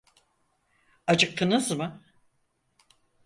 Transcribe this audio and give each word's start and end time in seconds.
Acıktınız 1.07 1.71
mı? 1.71 2.03